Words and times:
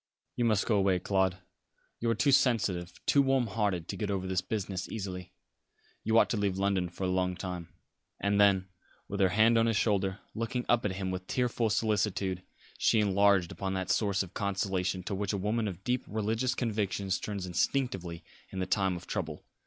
"You 0.35 0.45
must 0.45 0.65
go 0.65 0.77
away, 0.79 0.97
Claude. 0.97 1.37
You 1.99 2.09
are 2.09 2.15
too 2.15 2.31
sensitive, 2.31 2.91
too 3.05 3.21
warm 3.21 3.45
hearted 3.45 3.87
to 3.87 3.95
get 3.95 4.09
over 4.09 4.25
this 4.25 4.41
business 4.41 4.89
easily. 4.89 5.31
You 6.03 6.17
ought 6.17 6.27
to 6.31 6.37
leave 6.37 6.57
London 6.57 6.89
for 6.89 7.03
a 7.03 7.07
long 7.07 7.35
time." 7.35 7.69
And 8.19 8.41
then, 8.41 8.67
with 9.07 9.19
her 9.19 9.29
hand 9.29 9.59
on 9.59 9.67
his 9.67 9.77
shoulder, 9.77 10.17
looking 10.33 10.65
up 10.67 10.85
at 10.85 10.93
him 10.93 11.11
with 11.11 11.27
tearful 11.27 11.69
solicitude, 11.69 12.41
she 12.79 12.99
enlarged 12.99 13.51
upon 13.51 13.75
that 13.75 13.91
source 13.91 14.23
of 14.23 14.33
consolation 14.33 15.03
to 15.03 15.13
which 15.13 15.33
a 15.33 15.37
woman 15.37 15.67
of 15.67 15.83
deep 15.83 16.03
religious 16.07 16.55
convictions 16.55 17.19
turns 17.19 17.45
instinctively 17.45 18.23
in 18.49 18.57
the 18.57 18.65
time 18.65 18.95
of 18.95 19.05
trouble. 19.05 19.43